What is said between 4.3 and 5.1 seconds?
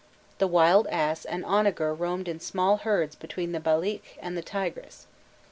the Tigris.